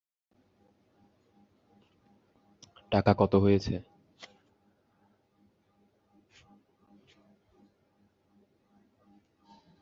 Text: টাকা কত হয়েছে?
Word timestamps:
টাকা 2.91 3.11
কত 3.13 3.33
হয়েছে? 3.35 3.75